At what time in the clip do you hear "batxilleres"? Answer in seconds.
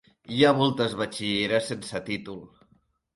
1.01-1.67